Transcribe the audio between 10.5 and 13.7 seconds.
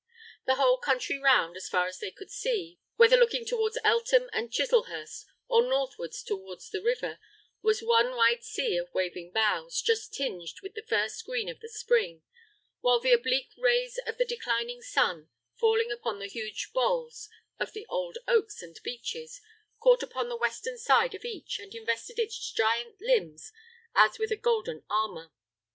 with the first green of the spring; while the oblique